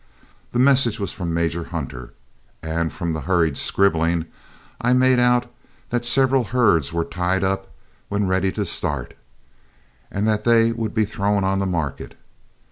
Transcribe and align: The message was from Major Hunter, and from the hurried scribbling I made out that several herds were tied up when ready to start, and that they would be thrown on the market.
The 0.51 0.57
message 0.57 0.99
was 0.99 1.11
from 1.13 1.31
Major 1.31 1.65
Hunter, 1.65 2.11
and 2.63 2.91
from 2.91 3.13
the 3.13 3.21
hurried 3.21 3.55
scribbling 3.55 4.25
I 4.81 4.93
made 4.93 5.19
out 5.19 5.45
that 5.89 6.05
several 6.05 6.45
herds 6.45 6.91
were 6.91 7.05
tied 7.05 7.43
up 7.43 7.69
when 8.09 8.25
ready 8.25 8.51
to 8.53 8.65
start, 8.65 9.13
and 10.09 10.27
that 10.27 10.43
they 10.43 10.71
would 10.71 10.95
be 10.95 11.05
thrown 11.05 11.43
on 11.43 11.59
the 11.59 11.67
market. 11.67 12.17